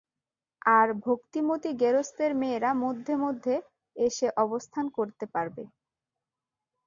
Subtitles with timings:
[0.71, 3.55] আর ভক্তিমতী গেরস্তের মেয়েরা মধ্যে মধ্যে
[3.95, 5.63] এসে অবস্থান করতে পাবে।